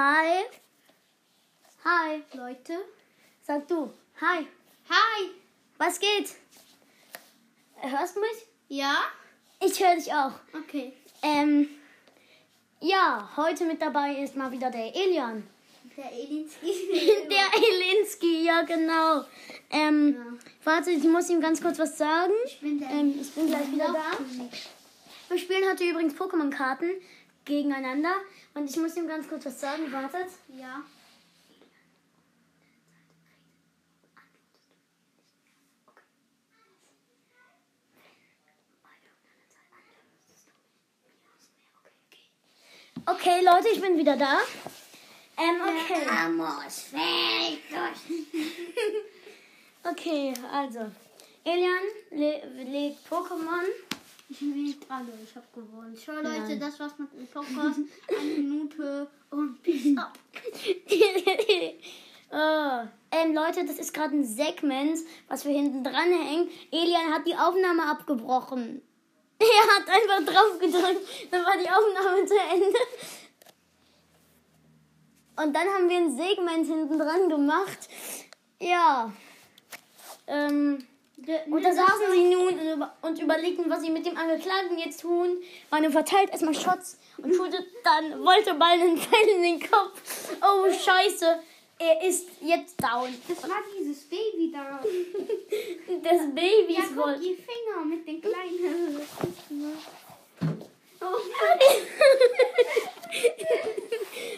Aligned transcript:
Hi. 0.00 0.44
Hi. 1.84 2.22
Leute. 2.34 2.74
Sag 3.42 3.66
du. 3.66 3.92
Hi. 4.20 4.46
Hi. 4.88 5.30
Was 5.76 5.98
geht? 5.98 6.36
Hörst 7.74 8.14
du 8.14 8.20
mich? 8.20 8.46
Ja? 8.68 8.94
Ich 9.60 9.80
höre 9.82 9.96
dich 9.96 10.12
auch. 10.14 10.30
Okay. 10.54 10.92
Ähm, 11.20 11.68
ja, 12.80 13.28
heute 13.36 13.64
mit 13.64 13.82
dabei 13.82 14.22
ist 14.22 14.36
mal 14.36 14.52
wieder 14.52 14.70
der 14.70 14.94
Elian. 14.94 15.42
Der 15.96 16.12
Elinski. 16.12 16.66
Der 17.28 17.60
Elinski, 17.60 18.44
ja 18.44 18.62
genau. 18.62 19.24
Ähm, 19.68 20.14
Ja. 20.16 20.38
warte, 20.62 20.92
ich 20.92 21.02
muss 21.02 21.28
ihm 21.28 21.40
ganz 21.40 21.60
kurz 21.60 21.76
was 21.80 21.98
sagen. 21.98 22.34
Ich 22.46 22.60
bin 22.60 22.78
der. 22.78 22.88
Ähm, 22.88 23.18
ich 23.20 23.32
bin 23.32 23.48
gleich 23.48 23.72
wieder 23.72 23.92
da. 23.92 24.16
Wir 25.28 25.38
spielen 25.38 25.68
heute 25.68 25.82
übrigens 25.82 26.14
Pokémon-Karten 26.14 26.92
gegeneinander. 27.48 28.14
Und 28.54 28.70
ich 28.70 28.76
muss 28.76 28.96
ihm 28.96 29.08
ganz 29.08 29.28
kurz 29.28 29.46
was 29.46 29.60
sagen. 29.60 29.90
Wartet. 29.90 30.28
Ja. 30.56 30.84
Okay, 43.06 43.40
Leute, 43.42 43.68
ich 43.72 43.80
bin 43.80 43.96
wieder 43.96 44.16
da. 44.16 44.38
Ähm, 45.38 45.60
okay. 45.62 46.06
Okay, 49.84 50.34
also. 50.52 50.90
Elian 51.44 51.86
le 52.10 52.42
legt 52.64 53.08
Pokémon. 53.08 53.64
Ich 54.30 54.40
bin 54.40 54.76
alle, 54.90 55.08
ich 55.24 55.34
hab 55.34 55.52
gewonnen. 55.54 55.96
Schau 55.96 56.12
Leute, 56.12 56.28
Nein. 56.28 56.60
das 56.60 56.78
war's 56.78 56.92
mit 56.98 57.10
dem 57.14 57.26
Podcast. 57.28 57.80
Eine 58.08 58.30
Minute 58.38 59.08
und 59.30 59.62
peace 59.62 59.96
up. 59.96 60.18
oh. 62.30 62.88
Ähm, 63.10 63.34
Leute, 63.34 63.64
das 63.64 63.78
ist 63.78 63.94
gerade 63.94 64.14
ein 64.14 64.24
Segment, 64.26 64.98
was 65.28 65.46
wir 65.46 65.52
hinten 65.52 65.82
dran 65.82 66.12
hängen. 66.12 66.50
Elian 66.70 67.10
hat 67.14 67.26
die 67.26 67.34
Aufnahme 67.34 67.84
abgebrochen. 67.90 68.82
Er 69.40 69.46
hat 69.46 69.88
einfach 69.88 70.32
drauf 70.32 70.58
gedrückt, 70.58 71.30
dann 71.30 71.44
war 71.44 71.56
die 71.56 71.70
Aufnahme 71.70 72.26
zu 72.26 72.34
Ende. 72.52 72.76
Und 75.36 75.54
dann 75.54 75.68
haben 75.68 75.88
wir 75.88 75.96
ein 75.96 76.16
Segment 76.16 76.66
hinten 76.66 76.98
dran 76.98 77.28
gemacht. 77.28 77.88
Ja. 78.60 79.12
Ähm, 80.26 80.84
und 81.50 81.62
da 81.64 81.72
saßen 81.72 82.10
sie 82.12 82.24
nun 82.34 82.58
und 82.58 82.72
über- 82.72 82.94
und 83.02 83.18
überlegten, 83.20 83.68
was 83.68 83.82
sie 83.82 83.90
mit 83.90 84.06
dem 84.06 84.16
Angeklagten 84.16 84.78
jetzt 84.78 85.02
tun. 85.02 85.36
Meine 85.70 85.90
verteilt 85.90 86.30
erstmal 86.30 86.54
Shots 86.54 86.98
und 87.18 87.34
shootet 87.34 87.66
dann, 87.84 88.24
wollte 88.24 88.54
bald 88.54 88.80
einen 88.80 88.96
Pfeil 88.96 89.28
in 89.36 89.42
den 89.42 89.60
Kopf. 89.60 90.00
Oh, 90.42 90.70
scheiße. 90.70 91.38
Er 91.80 92.02
ist 92.02 92.28
jetzt 92.40 92.82
down. 92.82 93.14
Das 93.28 93.42
war 93.48 93.58
dieses 93.78 94.04
Baby 94.04 94.50
da. 94.52 94.80
Das 96.02 96.20
Baby 96.34 96.74
Ja, 96.74 96.80
ist 96.82 96.96
wohl. 96.96 97.16
die 97.18 97.34
Finger 97.36 97.84
mit 97.84 98.06
den 98.06 98.20
kleinen. 98.20 99.00
Oh, 101.00 101.04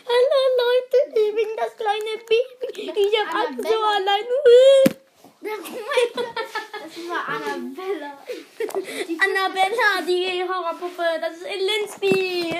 Hallo 0.06 0.41
Leute, 0.61 0.98
ich 1.14 1.34
bin 1.34 1.48
das 1.56 1.77
kleine 1.77 2.14
Baby. 2.28 2.92
Ich 3.00 3.14
hab 3.18 3.34
Angst 3.34 3.62
so 3.68 3.78
allein. 3.78 4.24
das 5.42 6.39
war 7.08 7.28
Annabella. 7.28 8.18
Annabella, 9.18 10.02
die 10.06 10.42
Horrorpuppe, 10.42 11.02
das 11.20 11.36
ist 11.36 11.46
Elinsky. 11.46 12.54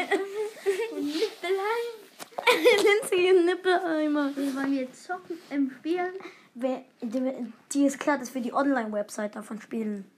Und 0.93 1.07
Nippelheim. 1.07 2.01
Elinsky 2.79 3.33
und 3.33 3.45
Nippelheimer. 3.45 4.37
Wir 4.37 4.55
wollen 4.55 4.75
jetzt 4.75 5.05
zocken 5.05 5.39
im 5.51 5.71
Spielen. 5.71 6.15
Wer, 6.55 6.85
die, 7.01 7.53
die 7.73 7.87
ist 7.87 7.99
klar, 7.99 8.19
dass 8.19 8.35
wir 8.35 8.43
die 8.43 8.53
Online-Website 8.53 9.37
davon 9.37 9.61
spielen. 9.61 10.11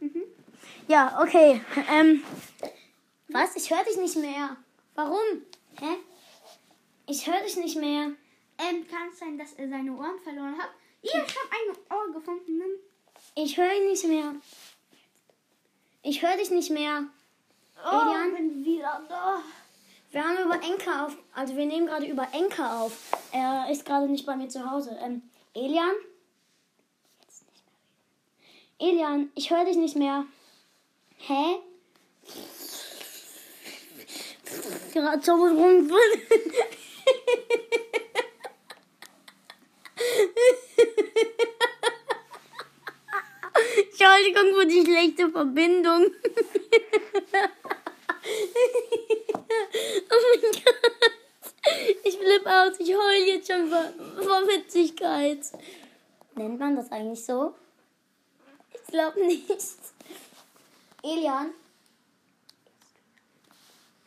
Ja, 0.89 1.21
okay. 1.23 1.61
Ähm, 1.91 2.23
was? 3.29 3.57
Ich 3.57 3.71
höre 3.71 3.85
dich 3.85 3.97
nicht 3.97 4.17
mehr. 4.17 4.57
Warum? 4.95 5.43
Hä? 5.79 5.97
Ich 7.07 7.27
höre 7.27 7.43
dich 7.43 7.57
nicht 7.57 7.77
mehr. 7.77 8.13
Ähm, 8.59 8.87
kann 8.91 9.09
es 9.11 9.19
sein, 9.19 9.39
dass 9.39 9.53
er 9.55 9.69
seine 9.69 9.93
Ohren 9.97 10.19
verloren 10.23 10.57
hat? 10.59 10.71
Ja, 11.03 11.25
ich 11.27 11.37
habe 11.37 11.51
ein 11.51 11.97
Ohr 11.97 12.13
gefunden. 12.13 12.63
Ich 13.35 13.57
höre 13.57 13.71
dich 13.71 14.05
nicht 14.05 14.05
mehr. 14.09 14.35
Ich 16.03 16.23
höre 16.23 16.37
dich 16.37 16.51
nicht 16.51 16.71
mehr. 16.71 17.05
Oh, 17.85 17.89
Elian? 17.89 18.35
bin 18.35 18.65
wieder 18.65 19.03
da. 19.09 19.41
Wir 20.11 20.23
haben 20.23 20.37
über 20.45 20.63
Enker 20.63 21.07
auf, 21.07 21.17
also 21.33 21.57
wir 21.57 21.65
nehmen 21.65 21.87
gerade 21.87 22.05
über 22.05 22.29
Enker 22.35 22.83
auf. 22.83 22.93
Er 23.33 23.71
ist 23.71 23.87
gerade 23.87 24.09
nicht 24.09 24.27
bei 24.27 24.37
mir 24.37 24.49
zu 24.49 24.71
Hause. 24.71 24.99
Ähm, 25.01 25.23
Elian? 25.55 25.95
Jetzt 27.23 27.47
nicht 27.47 27.65
mehr 27.65 28.91
reden. 28.91 28.99
Elian, 28.99 29.33
ich 29.35 29.51
höre 29.51 29.65
dich 29.65 29.77
nicht 29.77 29.97
mehr. 29.97 30.27
Hä? 31.17 31.61
Gerade 34.93 35.23
so 35.23 35.33
rum. 35.33 35.91
Für 44.63 44.69
die 44.69 44.85
schlechte 44.85 45.29
Verbindung. 45.29 46.05
oh 46.05 46.11
mein 50.09 50.41
Gott. 50.53 51.03
Ich 52.05 52.17
flippe 52.17 52.49
aus. 52.49 52.79
Ich 52.79 52.95
heule 52.95 53.27
jetzt 53.27 53.51
schon 53.51 53.69
vor, 53.69 53.93
vor 54.23 54.47
Witzigkeit. 54.47 55.41
Nennt 56.37 56.61
man 56.61 56.77
das 56.77 56.93
eigentlich 56.93 57.25
so? 57.25 57.57
Ich 58.73 58.87
glaube 58.87 59.27
nicht. 59.27 59.51
Elian? 61.03 61.51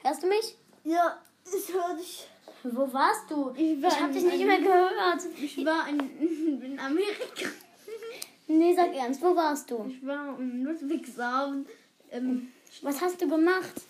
Hörst 0.04 0.24
du 0.24 0.28
mich? 0.28 0.56
Ja, 0.86 1.22
ich 1.46 1.74
höre 1.74 1.98
dich. 1.98 2.30
Wo 2.64 2.94
warst 2.94 3.30
du? 3.30 3.54
Ich 3.58 3.82
war 3.84 3.92
ich 3.92 4.00
habe 4.00 4.14
dich 4.14 4.24
nicht 4.24 4.46
mehr 4.46 4.62
gehört. 4.62 5.22
Ich 5.38 5.66
war 5.66 5.90
in, 5.90 6.00
in 6.62 6.80
Amerika. 6.80 7.50
Nee, 8.48 8.76
sag 8.76 8.94
ernst, 8.96 9.22
wo 9.22 9.36
warst 9.36 9.70
du? 9.72 9.86
Ich 9.90 10.06
war 10.06 10.38
in 10.40 10.64
Ludwigshafen. 10.64 11.66
Ähm, 12.12 12.52
Was 12.82 13.02
hast 13.02 13.22
du 13.22 13.28
gemacht? 13.28 13.82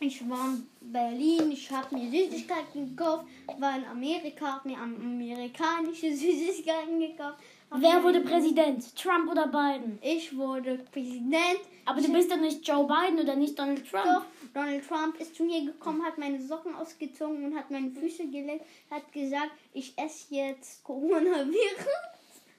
ich 0.00 0.28
war 0.28 0.48
in 0.48 0.66
Berlin. 0.92 1.50
Ich 1.52 1.70
habe 1.70 1.94
mir 1.94 2.10
Süßigkeiten 2.10 2.96
gekauft. 2.96 3.24
War 3.58 3.76
in 3.76 3.84
Amerika. 3.84 4.54
Habe 4.54 4.68
mir 4.68 4.78
amerikanische 4.78 6.12
Süßigkeiten 6.16 7.00
gekauft. 7.00 7.38
Wer 7.70 8.02
wurde 8.02 8.20
Präsident? 8.20 8.94
Trump 8.96 9.30
oder 9.30 9.48
Biden? 9.48 9.98
Ich 10.00 10.36
wurde 10.36 10.78
Präsident. 10.92 11.60
Aber 11.84 12.00
du 12.00 12.12
bist 12.12 12.30
doch 12.30 12.36
nicht 12.36 12.66
Joe 12.66 12.86
Biden 12.86 13.18
oder 13.18 13.34
nicht 13.34 13.58
Donald 13.58 13.88
Trump. 13.90 14.04
Doch, 14.04 14.22
Donald 14.54 14.86
Trump 14.86 15.20
ist 15.20 15.34
zu 15.34 15.44
mir 15.44 15.64
gekommen, 15.64 16.04
hat 16.04 16.16
meine 16.16 16.40
Socken 16.40 16.74
ausgezogen 16.74 17.44
und 17.44 17.56
hat 17.56 17.70
meine 17.70 17.90
Füße 17.90 18.28
geleckt. 18.28 18.64
Hat 18.90 19.12
gesagt, 19.12 19.50
ich 19.74 19.92
esse 19.98 20.34
jetzt 20.34 20.84
Coronavirus. 20.84 21.54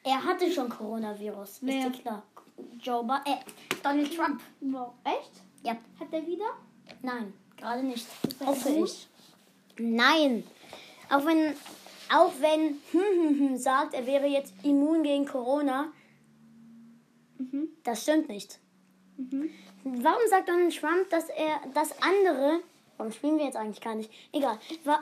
Er 0.07 0.23
hatte 0.23 0.49
schon 0.49 0.69
Coronavirus. 0.69 1.49
Ist 1.49 1.63
Wer? 1.63 1.89
dir 1.89 1.99
klar? 1.99 2.23
Joe 2.81 3.03
Biden. 3.03 3.33
Äh, 3.33 3.37
Donald 3.83 4.15
Trump. 4.15 4.41
Wow, 4.61 4.93
echt? 5.03 5.31
Ja. 5.63 5.73
Hat 5.99 6.07
er 6.11 6.25
wieder? 6.25 6.45
Nein, 7.01 7.33
gerade 7.57 7.83
nicht. 7.83 8.07
Hoffe 8.45 8.69
ich. 8.69 9.05
Nein. 9.77 10.45
Auch 11.09 11.25
wenn, 11.25 11.53
auch 12.13 12.31
wenn 12.39 13.57
sagt, 13.57 13.93
er 13.95 14.05
wäre 14.05 14.27
jetzt 14.27 14.53
immun 14.63 15.03
gegen 15.03 15.25
Corona, 15.25 15.91
Mhm. 17.39 17.67
das 17.83 18.01
stimmt 18.01 18.29
nicht. 18.29 18.59
Mhm. 19.17 19.51
Warum 19.83 20.21
sagt 20.29 20.47
Donald 20.49 20.75
Trump, 20.75 21.09
dass 21.09 21.29
er 21.29 21.61
das 21.73 21.91
andere, 22.01 22.61
warum 22.97 23.11
spielen 23.11 23.37
wir 23.37 23.45
jetzt 23.45 23.57
eigentlich 23.57 23.81
gar 23.81 23.93
nicht? 23.95 24.09
Egal, 24.31 24.57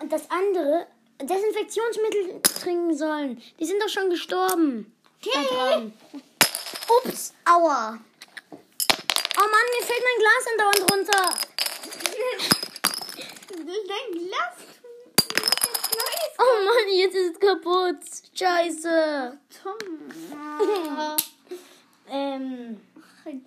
das 0.10 0.30
andere 0.32 0.86
Desinfektionsmittel 1.22 2.42
trinken 2.42 2.94
sollen. 2.98 3.42
Die 3.60 3.66
sind 3.66 3.82
doch 3.82 3.88
schon 3.90 4.10
gestorben. 4.10 4.92
Dran. 5.22 5.94
Ups, 7.04 7.34
aua. 7.46 7.98
Oh 9.38 9.48
Mann, 9.52 9.68
mir 9.74 9.86
fällt 9.86 10.04
mein 10.04 10.20
Glas 10.22 10.48
andauernd 10.52 10.92
runter. 10.92 11.26
Dein 13.58 14.12
Glas. 14.28 14.58
Oh 16.38 16.66
Mann, 16.66 16.94
jetzt 16.94 17.16
ist 17.16 17.34
es 17.34 17.40
kaputt. 17.40 18.02
Scheiße. 18.34 19.38
Tom. 19.64 19.78
Ähm, 22.08 22.80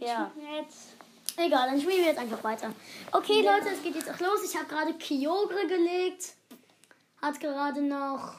Ja. 0.00 0.32
Jetzt. 0.36 0.88
egal, 1.36 1.68
dann 1.70 1.80
spielen 1.80 1.98
wir 1.98 2.06
jetzt 2.06 2.18
einfach 2.18 2.42
weiter. 2.42 2.74
Okay, 3.12 3.40
Leute, 3.42 3.68
es 3.72 3.80
geht 3.84 3.94
jetzt 3.94 4.10
auch 4.10 4.18
los. 4.18 4.42
Ich 4.44 4.56
habe 4.56 4.66
gerade 4.66 4.94
Kyogre 4.94 5.64
gelegt. 5.68 6.34
Hat 7.22 7.38
gerade 7.38 7.80
noch 7.80 8.34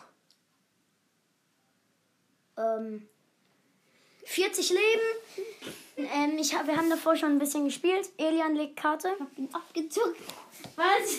ähm, 2.58 3.08
40 4.30 4.70
Leben. 4.70 4.80
Ähm, 5.98 6.38
ich 6.38 6.56
hab, 6.56 6.68
wir 6.68 6.78
haben 6.78 6.90
davor 6.90 7.16
schon 7.16 7.32
ein 7.32 7.40
bisschen 7.40 7.66
gespielt. 7.66 8.10
Elian 8.18 8.56
legt 8.56 8.78
Karte. 8.78 9.10
Hab 9.20 9.38
ihn 9.38 9.50
abgezuckt. 9.52 10.22
Was? 10.76 10.86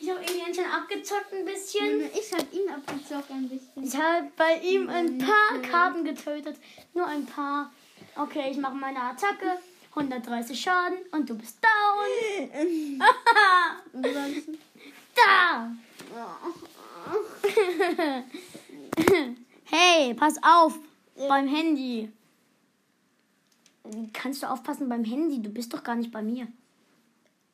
Ich 0.00 0.10
habe 0.10 0.20
Elian 0.20 0.52
schon 0.52 0.64
abgezockt 0.64 1.32
ein 1.32 1.44
bisschen. 1.44 2.10
Ich 2.12 2.32
hab 2.32 2.52
ihn 2.52 2.68
ab 2.68 2.80
und 2.90 3.06
zu 3.06 3.14
auch 3.14 3.30
ein 3.30 3.48
bisschen. 3.48 3.84
Ich 3.84 3.94
habe 3.96 4.32
bei 4.36 4.56
ihm 4.58 4.88
ein 4.88 5.16
paar 5.16 5.62
Karten 5.62 6.04
getötet. 6.04 6.56
Nur 6.92 7.06
ein 7.06 7.24
paar. 7.24 7.72
Okay, 8.16 8.50
ich 8.50 8.56
mache 8.56 8.74
meine 8.74 9.00
Attacke. 9.00 9.60
130 9.90 10.60
Schaden 10.60 10.98
und 11.12 11.30
du 11.30 11.36
bist 11.36 11.58
down. 11.62 13.00
Da! 15.14 15.70
hey, 19.66 20.14
pass 20.14 20.34
auf 20.42 20.74
beim 21.28 21.46
Handy. 21.46 22.10
Kannst 24.12 24.42
du 24.42 24.46
aufpassen 24.50 24.88
beim 24.88 25.04
Handy? 25.04 25.40
Du 25.42 25.50
bist 25.50 25.72
doch 25.74 25.82
gar 25.82 25.96
nicht 25.96 26.12
bei 26.12 26.22
mir. 26.22 26.46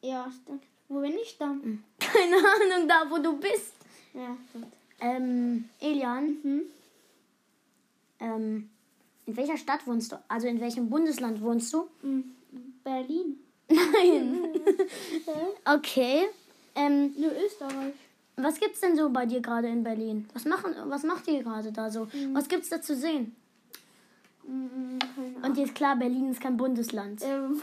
Ja, 0.03 0.31
stimmt. 0.43 0.63
Wo 0.89 1.01
bin 1.01 1.15
ich 1.23 1.37
dann? 1.39 1.83
Keine 2.01 2.37
Ahnung, 2.37 2.89
da 2.89 3.05
wo 3.11 3.19
du 3.19 3.37
bist. 3.39 3.73
Ja, 4.15 4.37
stimmt. 4.51 4.67
Ähm, 5.01 5.69
Elian, 5.81 6.37
Mhm. 6.43 6.63
ähm, 8.21 8.71
in 9.27 9.37
welcher 9.37 9.57
Stadt 9.57 9.87
wohnst 9.87 10.13
du? 10.13 10.17
Also 10.29 10.49
in 10.49 10.61
welchem 10.61 10.89
Bundesland 10.91 11.41
wohnst 11.41 11.73
du? 11.73 11.89
Mhm. 12.03 12.25
Berlin. 12.83 13.39
Nein. 13.69 14.49
okay. 15.67 16.27
Ähm, 16.75 17.15
Nur 17.19 17.33
Österreich. 17.45 17.95
was 18.37 18.59
gibt's 18.59 18.81
denn 18.81 18.97
so 18.97 19.11
bei 19.11 19.27
dir 19.27 19.41
gerade 19.41 19.69
in 19.69 19.83
Berlin? 19.85 20.29
Was 20.33 20.45
machen, 20.47 20.75
was 20.87 21.03
macht 21.03 21.29
ihr 21.29 21.43
gerade 21.43 21.71
da 21.73 21.91
so? 21.91 22.09
Was 22.33 22.49
gibt's 22.49 22.71
da 22.71 22.81
zu 22.81 22.97
sehen? 22.97 23.37
Mhm. 24.47 24.99
Und 25.49 25.57
dir 25.57 25.65
ist 25.65 25.75
klar, 25.75 25.97
Berlin 25.97 26.31
ist 26.31 26.43
kein 26.43 26.59
Bundesland. 26.59 27.23
Ähm. 27.23 27.63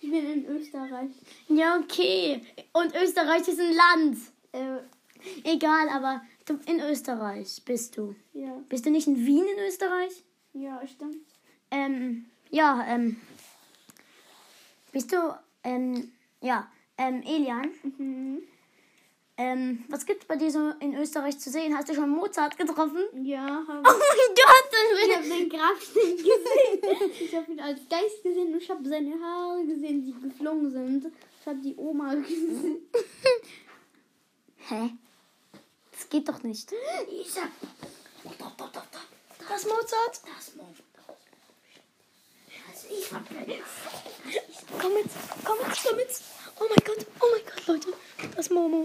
ich, 0.00 0.10
bin, 0.10 0.30
in 0.32 0.46
Österreich. 0.46 1.10
Ja, 1.48 1.78
okay. 1.78 2.40
Und 2.72 2.94
Österreich 2.94 3.46
ist 3.46 3.60
ein 3.60 3.74
Land. 3.74 4.16
Äh, 4.52 4.78
Egal, 5.44 5.90
aber 5.90 6.22
in 6.64 6.80
Österreich 6.80 7.62
bist 7.66 7.98
du. 7.98 8.14
ja, 8.32 8.62
Bist 8.70 8.86
du 8.86 8.90
nicht 8.90 9.06
in 9.06 9.26
Wien 9.26 9.44
in 9.44 9.58
Österreich? 9.66 10.24
ja, 10.54 10.80
stimmt. 10.86 11.16
Ähm, 11.70 12.24
ja, 12.48 12.82
ähm. 12.88 13.20
Bist 14.90 15.12
du, 15.12 15.16
ähm, 15.64 16.12
ja, 16.40 16.66
ähm, 16.96 17.22
Elian, 17.26 17.68
Mhm. 17.82 18.42
Ähm, 19.38 19.84
was 19.88 20.04
gibt's 20.04 20.26
bei 20.26 20.36
dir 20.36 20.50
so 20.50 20.70
in 20.80 20.94
Österreich 20.96 21.38
zu 21.38 21.48
sehen? 21.50 21.74
Hast 21.76 21.88
du 21.88 21.94
schon 21.94 22.10
Mozart 22.10 22.58
getroffen? 22.58 23.04
Ja, 23.22 23.62
Oh 23.64 23.72
habe 23.72 23.82
mein 23.82 24.34
Gott, 24.34 24.68
dann 24.72 24.86
ich. 24.92 25.06
will 25.08 25.16
habe 25.16 25.28
seinen 25.28 25.48
Grabstein 25.48 26.16
gesehen. 26.16 27.10
Ich 27.20 27.34
habe 27.34 27.52
ihn 27.52 27.60
als 27.60 27.80
Geist 27.88 28.22
gesehen 28.22 28.52
und 28.52 28.60
ich 28.62 28.68
habe 28.70 28.86
seine 28.88 29.14
Haare 29.20 29.64
gesehen, 29.64 30.04
die 30.04 30.28
geflogen 30.28 30.70
sind. 30.70 31.06
Ich 31.40 31.46
habe 31.46 31.58
die 31.60 31.74
Oma 31.76 32.14
gesehen. 32.14 32.78
Hä? 34.68 34.90
Das 35.92 36.08
geht 36.10 36.28
doch 36.28 36.42
nicht. 36.42 36.72
Ich 37.10 37.36
hab 37.36 37.48
Das 39.48 39.64
Mozart? 39.64 40.20
das 40.36 40.54
Mond. 40.56 40.76
Komm 44.80 44.94
mit, 44.94 45.06
komm 45.44 45.58
mit, 45.58 45.78
komm 45.84 45.96
mit. 45.96 46.08
Oh 46.60 46.64
mein 46.68 46.84
Gott, 46.84 47.06
oh 47.20 47.26
mein 47.32 47.42
Gott, 47.44 47.66
Leute. 47.66 47.92
Das 48.36 48.50
Momo. 48.50 48.84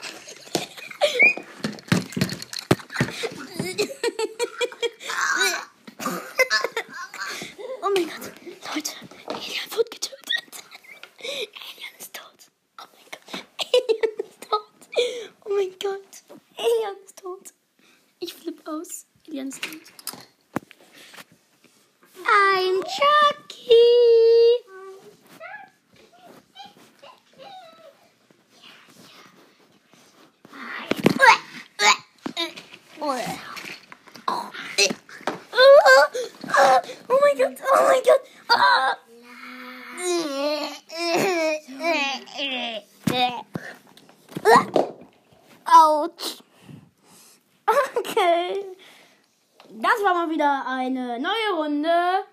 eine 51.11 51.23
neue 51.23 51.55
Runde. 51.55 52.25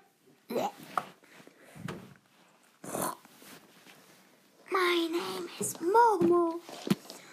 My 4.71 5.09
name 5.11 5.49
is 5.59 5.75
Momo. 5.81 6.61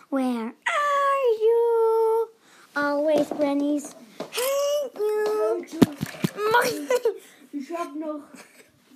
Where 0.09 0.53
are 0.53 1.27
you? 1.41 2.29
Always 2.75 3.27
grannies. 3.29 3.95
Hey 4.31 4.89
you. 4.95 5.65
Ich 7.51 7.71
habe 7.77 7.99
noch 7.99 8.21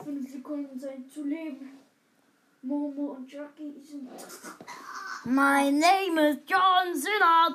fünf 0.04 0.32
Sekunden 0.32 0.80
Zeit 0.80 1.12
zu 1.14 1.24
leben. 1.24 1.78
Momo 2.62 3.14
und 3.14 3.32
Jackie 3.32 3.80
sind. 3.84 4.10
My 5.26 5.70
name 5.70 6.18
is 6.18 6.38
John 6.48 6.96
Cena. 6.96 7.54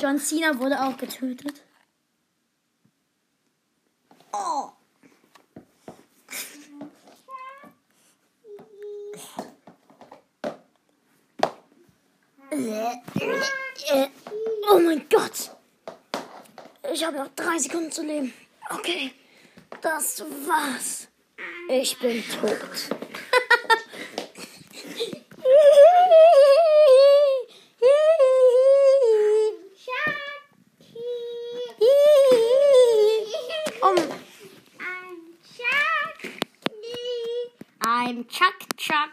John 0.00 0.18
Cena 0.18 0.58
wurde 0.58 0.80
auch 0.80 0.96
getötet. 0.96 1.66
Oh. 4.38 4.70
Oh 14.68 14.78
mein 14.78 15.08
Gott. 15.08 15.50
Ich 16.92 16.95
habe 17.06 17.18
noch 17.18 17.28
drei 17.36 17.58
Sekunden 17.58 17.92
zu 17.92 18.02
leben. 18.02 18.32
Okay. 18.70 19.12
Das 19.80 20.24
war's. 20.46 21.08
Ich 21.68 21.96
bin 21.98 22.24
tot. 22.28 22.58
Um, 33.82 33.96
I'm 37.82 38.26
Chuck 38.28 38.54
Chuck. 38.76 39.10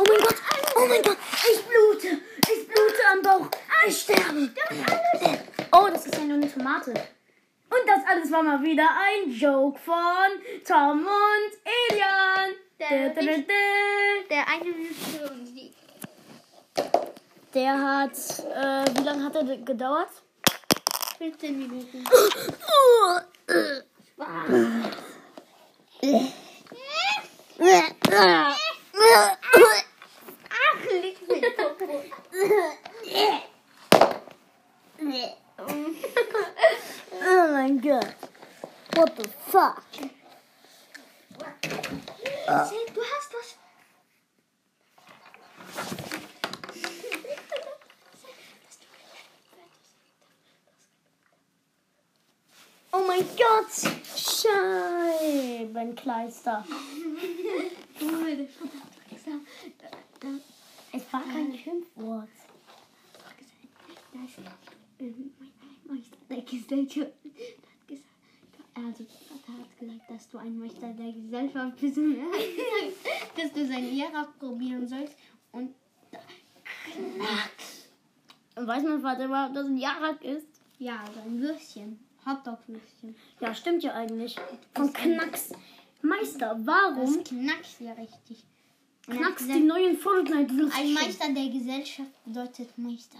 Oh 0.00 0.04
mein 0.08 0.18
Gott, 0.22 0.36
oh 0.76 0.86
mein 0.86 1.02
Gott, 1.02 1.18
ich 1.52 1.60
blute. 1.66 2.22
Ich 2.50 2.66
blute 2.66 3.02
am 3.12 3.20
Bauch. 3.22 3.50
Ich 3.86 4.00
sterbe. 4.00 4.48
Oh, 5.72 5.88
das 5.92 6.06
ist 6.06 6.14
ja 6.16 6.24
nur 6.24 6.36
eine 6.38 6.50
Tomate. 6.50 6.90
Und 6.92 7.86
das 7.86 8.00
alles 8.08 8.32
war 8.32 8.42
mal 8.42 8.62
wieder 8.62 8.88
ein 8.88 9.30
Joke 9.30 9.78
von 9.78 10.30
Tom 10.66 11.00
und 11.06 11.52
Elian. 11.90 12.54
Der- 12.78 13.10
dä. 13.10 13.44
Der 14.30 14.48
eine 14.48 14.64
Minute. 14.64 15.74
Der 17.52 17.78
hat, 17.78 18.12
äh, 18.54 18.98
wie 18.98 19.04
lange 19.04 19.24
hat 19.24 19.36
er 19.36 19.44
gedauert? 19.58 20.08
15 21.18 21.58
Minuten. 21.58 22.04
Ach, 30.50 30.84
liegt 30.90 31.28
mir 31.28 31.50
Popo. 31.52 32.02
Oh 37.22 37.52
mein 37.52 37.80
Gott. 37.80 38.14
What 38.94 39.12
the 39.16 39.28
fuck? 39.50 39.82
Du 42.94 43.02
hast 43.02 43.32
was. 43.34 43.56
Oh 52.92 53.04
mein 53.06 53.24
Gott. 53.36 53.92
Scheibenkleister. 54.20 56.64
Es 60.92 61.12
war 61.12 61.22
kein 61.22 61.56
Schimpfwort. 61.56 62.26
Der 66.28 66.42
Gesellschaft 66.42 66.98
hat 66.98 67.12
gesagt, 67.86 68.04
also 68.74 69.04
Vater 69.04 69.52
hat 69.58 69.78
gesagt, 69.78 70.10
dass 70.10 70.28
du 70.28 70.38
ein 70.38 70.58
Meister 70.58 70.92
der 70.92 71.12
Gesellschaft 71.12 71.76
bist 71.80 71.96
dass 73.36 73.52
du 73.52 73.64
sein 73.66 73.84
Lehrer 73.84 74.26
probieren 74.38 74.88
sollst 74.88 75.14
und 75.52 75.74
Und 78.56 78.66
weiß 78.66 78.82
mein 78.82 79.00
Vater 79.00 79.26
überhaupt, 79.26 79.54
dass 79.56 79.66
ein 79.66 79.76
Jarak 79.76 80.24
ist? 80.24 80.60
ja, 80.80 81.04
so 81.14 81.20
ein 81.20 81.40
Würstchen, 81.40 82.00
Hotdog-Würstchen. 82.26 83.16
Ja, 83.40 83.54
stimmt 83.54 83.82
ja 83.82 83.94
eigentlich. 83.94 84.36
Von 84.74 84.92
Knacks. 84.92 85.52
Meister, 86.02 86.54
Das 86.54 86.66
warum 86.66 87.22
knackst 87.24 87.80
ja 87.80 87.92
richtig. 87.92 88.44
Gesagt, 89.06 89.40
die 89.40 89.60
neuen 89.60 89.98
Fortnite 89.98 90.70
Ein 90.74 90.94
Meister 90.94 91.32
der 91.32 91.48
Gesellschaft 91.48 92.10
bedeutet 92.24 92.76
Meister. 92.78 93.18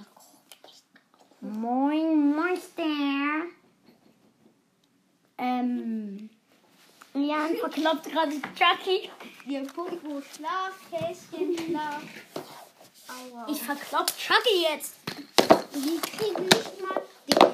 Moin 1.40 2.37
Meister. 2.37 2.83
Ähm. 5.38 6.30
Jan 7.14 7.57
verkloppt 7.57 8.04
gerade 8.04 8.33
Chucky. 8.54 9.11
Ihr 9.47 9.66
Popo, 9.66 10.21
Schlaf, 10.21 10.78
Häschen, 10.90 11.59
Schlaf. 11.59 12.02
Aua. 13.09 13.47
Ich 13.50 13.61
verklopp 13.61 14.07
Chucky 14.16 14.62
jetzt. 14.71 14.95
Die 15.75 15.99
kriegen 15.99 16.45
nicht 16.45 16.80
mal, 16.83 17.02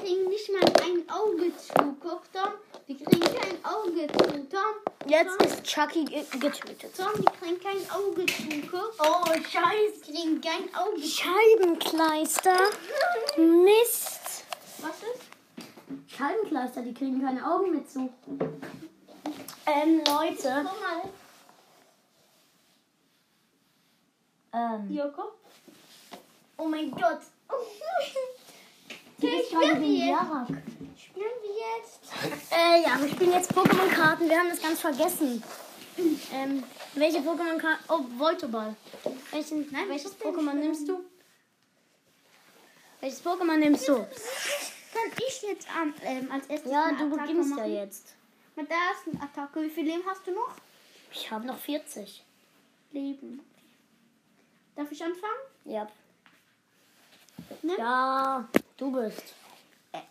kriegen 0.07 0.29
nicht 0.29 0.49
mal 0.49 0.63
ein 0.85 1.09
Auge 1.09 1.51
zu. 1.57 1.73
Guck, 1.99 2.31
Tom. 2.31 2.53
Die 2.87 2.95
kriegen 2.95 3.19
kein 3.19 3.65
Auge 3.65 4.07
zu. 4.07 4.47
Tom, 4.47 4.75
Jetzt 5.05 5.41
ist 5.41 5.63
Chucky 5.63 6.05
ge 6.05 6.23
getötet. 6.39 6.95
Tom, 6.95 7.11
die 7.17 7.25
kriegen 7.25 7.59
kein 7.59 7.89
Auge 7.91 8.25
zu. 8.25 8.67
Guck. 8.71 8.93
Oh, 8.99 9.33
scheiße. 9.33 10.05
Die 10.07 10.13
kriegen 10.13 10.39
kein 10.39 10.73
Auge 10.73 11.01
zu. 11.01 11.07
Scheibenkleister. 11.07 12.57
Mist. 13.37 14.45
Was 14.79 15.03
ist? 15.03 16.15
Scheibenkleister, 16.15 16.81
die 16.83 16.93
kriegen 16.93 17.21
keine 17.21 17.45
Augen 17.45 17.71
mehr 17.71 17.85
zu. 17.85 18.09
Ähm, 19.65 20.01
Leute. 20.07 20.65
Guck 20.65 20.81
mal. 20.81 21.09
Ähm. 24.53 24.89
Joko. 24.89 25.33
Oh 26.57 26.65
mein 26.65 26.91
Gott. 26.91 27.19
Die 29.21 29.25
Okay, 29.27 29.39
ist 29.41 29.51
gerade 29.51 29.65
spielen 29.67 29.81
wir 29.81 29.89
jetzt. 29.89 30.07
Jarak. 30.09 30.47
Spielen 30.97 31.37
wir 31.41 31.55
jetzt? 31.77 32.51
Äh, 32.51 32.81
ja, 32.83 33.01
wir 33.01 33.09
spielen 33.09 33.31
jetzt 33.33 33.51
Pokémon-Karten. 33.53 34.29
Wir 34.29 34.37
haben 34.39 34.49
das 34.49 34.61
ganz 34.61 34.79
vergessen. 34.79 35.43
Ähm, 36.33 36.63
welche 36.93 37.19
Pokémon-Karten? 37.19 37.83
Oh, 37.89 38.05
Voltoball. 38.17 38.75
Welchen, 39.31 39.67
Nein, 39.71 39.89
welches 39.89 40.15
Pokémon 40.19 40.53
nimmst 40.53 40.87
du? 40.87 40.99
Welches 43.01 43.23
Pokémon 43.23 43.57
nimmst 43.57 43.87
du? 43.87 43.95
Kann 43.95 45.11
ich 45.27 45.41
jetzt 45.43 45.67
am, 45.75 45.93
ähm, 46.03 46.31
als 46.31 46.45
erstes 46.47 46.71
Ja, 46.71 46.89
du 46.91 46.95
Attacke 46.95 47.17
beginnst 47.27 47.49
ja 47.51 47.55
machen? 47.57 47.73
jetzt. 47.73 48.13
Mit 48.55 48.69
der 48.69 48.77
ersten 48.77 49.21
Attacke. 49.21 49.63
Wie 49.63 49.69
viel 49.69 49.85
Leben 49.85 50.03
hast 50.07 50.25
du 50.25 50.31
noch? 50.31 50.49
Ich 51.11 51.29
habe 51.31 51.45
noch 51.45 51.57
40. 51.57 52.23
Leben. 52.91 53.39
Darf 54.75 54.91
ich 54.91 55.03
anfangen? 55.03 55.33
Ja. 55.65 55.87
Ne? 57.61 57.75
Ja, 57.77 58.47
du 58.77 58.91
bist. 58.91 59.33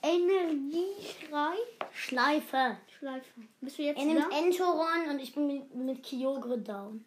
Energieschrei. 0.02 1.56
Schleife. 1.92 2.76
Schleife. 2.99 3.26
Bist 3.61 3.78
du 3.78 3.82
jetzt 3.82 3.99
Er 3.99 4.04
nimmt 4.04 4.32
da? 4.32 4.38
Entoron 4.38 5.11
und 5.11 5.20
ich 5.20 5.35
bin 5.35 5.46
mit, 5.46 5.75
mit 5.75 6.02
Kyogre 6.02 6.58
down. 6.58 7.04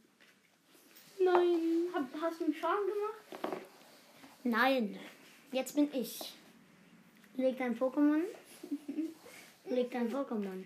Nein. 1.19 1.87
Hab, 1.93 2.05
hast 2.21 2.39
du 2.39 2.45
einen 2.45 2.53
Schaden 2.53 2.87
gemacht? 2.87 3.63
Nein, 4.43 4.97
jetzt 5.51 5.75
bin 5.75 5.89
ich. 5.93 6.19
Leg 7.35 7.57
dein 7.57 7.77
Pokémon. 7.77 8.21
Leg 9.69 9.91
dein 9.91 10.11
Pokémon. 10.11 10.63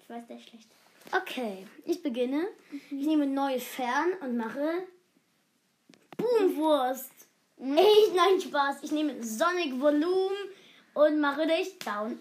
Ich 0.00 0.08
weiß, 0.08 0.26
der 0.26 0.36
ist 0.36 0.48
schlecht. 0.48 0.68
Okay, 1.14 1.66
ich 1.84 2.02
beginne. 2.02 2.48
Ich 2.72 3.06
nehme 3.06 3.26
neue 3.26 3.60
Fern 3.60 4.12
und 4.22 4.36
mache 4.36 4.86
Boomwurst. 6.16 7.10
Echt, 7.62 8.14
nein, 8.14 8.40
Spaß. 8.40 8.82
Ich 8.82 8.90
nehme 8.90 9.22
Sonic 9.22 9.80
Volumen 9.80 10.36
und 10.94 11.20
mache 11.20 11.46
dich 11.46 11.78
down. 11.78 12.20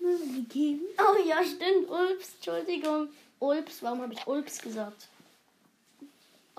Oh 0.00 1.16
ja, 1.26 1.42
stimmt. 1.42 1.90
Ulps, 1.90 2.34
Entschuldigung. 2.36 3.08
Ulps, 3.40 3.82
warum 3.82 4.02
habe 4.02 4.14
ich 4.14 4.24
Ulps 4.26 4.60
gesagt? 4.62 5.08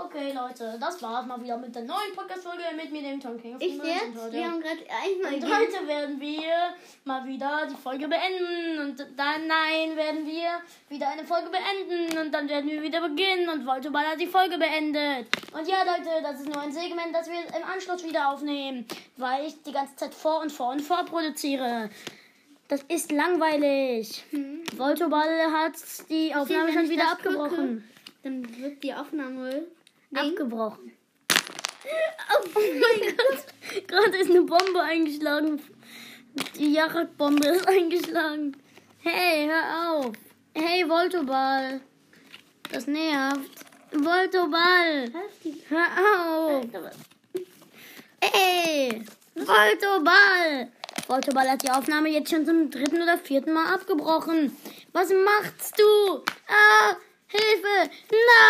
Okay, 0.02 0.32
Leute, 0.32 0.78
das 0.80 1.02
war's 1.02 1.26
mal 1.26 1.42
wieder 1.44 1.58
mit 1.58 1.76
der 1.76 1.84
neuen 1.84 2.16
Podcast-Folge 2.16 2.64
mit 2.74 2.90
mir, 2.90 3.02
dem 3.02 3.20
Tom 3.20 3.38
King. 3.40 3.58
Ich 3.60 3.76
jetzt? 3.76 4.16
Heute- 4.18 4.32
Wir 4.32 4.46
haben 4.50 4.62
gerade 4.62 4.80
einmal 4.90 5.34
Und 5.34 5.44
heute 5.44 5.88
werden 5.88 6.22
wir 6.22 6.74
mal 7.04 7.26
wieder 7.26 7.68
die 7.70 7.76
Folge 7.76 8.08
beenden. 8.08 8.80
Und 8.80 8.98
dann, 9.18 9.46
nein, 9.48 9.98
werden 9.98 10.26
wir 10.26 10.62
wieder 10.88 11.10
eine 11.10 11.26
Folge 11.26 11.50
beenden. 11.50 12.18
Und 12.18 12.32
dann 12.34 12.48
werden 12.48 12.70
wir 12.70 12.82
wieder 12.82 13.02
beginnen. 13.02 13.50
Und 13.50 13.66
Voltoball 13.66 14.06
hat 14.06 14.22
die 14.22 14.28
Folge 14.28 14.58
beendet. 14.58 15.28
Und 15.52 15.68
ja, 15.68 15.84
Leute, 15.84 16.10
das 16.24 16.40
ist 16.40 16.48
nur 16.48 16.62
ein 16.62 16.72
Segment, 16.72 17.14
das 17.14 17.30
wir 17.30 17.40
im 17.40 17.68
Anschluss 17.70 18.02
wieder 18.06 18.30
aufnehmen. 18.30 18.86
Weil 19.18 19.48
ich 19.48 19.62
die 19.64 19.74
ganze 19.74 19.98
Zeit 19.98 20.14
vor 20.14 20.40
und 20.42 20.52
vor 20.52 20.70
und 20.72 20.82
vor 20.82 21.04
produziere. 21.04 21.90
Das 22.70 22.84
ist 22.84 23.12
langweilig. 23.12 24.24
Hm. 24.30 24.64
Voltoball 24.78 25.52
hat 25.52 25.74
die 26.10 26.34
Aufnahme 26.34 26.72
schon 26.72 26.88
wieder 26.90 27.12
abgebrochen. 27.12 27.84
Dann 28.24 28.58
wird 28.62 28.82
die 28.82 28.94
Aufnahme. 28.94 29.66
Abgebrochen. 30.14 30.94
Oh 32.32 32.48
mein 32.54 33.16
Gott. 33.18 33.88
Gerade 33.88 34.18
ist 34.18 34.30
eine 34.30 34.42
Bombe 34.42 34.82
eingeschlagen. 34.82 35.60
Die 36.58 36.74
Jarak-Bombe 36.74 37.48
ist 37.48 37.68
eingeschlagen. 37.68 38.56
Hey, 39.00 39.48
hör 39.48 39.98
auf. 39.98 40.12
Hey, 40.54 40.88
Voltoball. 40.88 41.82
Das 42.72 42.86
nervt. 42.86 43.66
Voltoball. 43.92 45.12
Hör 45.70 45.88
auf. 46.28 46.66
Ey, 48.20 49.02
Voltoball. 49.36 50.72
Voltoball 51.08 51.50
hat 51.50 51.64
die 51.64 51.72
Aufnahme 51.72 52.10
jetzt 52.10 52.30
schon 52.30 52.46
zum 52.46 52.70
dritten 52.70 53.02
oder 53.02 53.18
vierten 53.18 53.54
Mal 53.54 53.74
abgebrochen. 53.74 54.56
Was 54.92 55.10
machst 55.10 55.80
du? 55.80 56.24
Ah, 56.48 56.96
Hilfe. 57.28 57.90
Nein. 58.12 58.50